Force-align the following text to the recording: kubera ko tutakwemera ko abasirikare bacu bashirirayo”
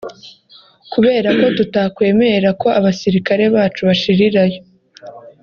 kubera 0.91 1.29
ko 1.39 1.45
tutakwemera 1.57 2.49
ko 2.61 2.67
abasirikare 2.79 3.43
bacu 3.55 3.81
bashirirayo” 3.89 4.59